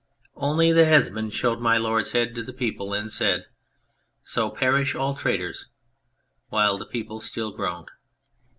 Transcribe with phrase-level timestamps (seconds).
[0.35, 3.45] Only the Headsman showed My Lord's head to the people, 96 A Secret Letter and
[3.45, 3.51] said,"
[4.33, 5.65] So perish all traitors/'
[6.49, 7.89] while the people still groaned.